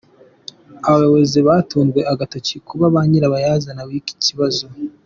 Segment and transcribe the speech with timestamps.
[0.87, 4.65] Abayobozi batunzwe agatoki kuba ba nyirabayazana w’iki kibazo.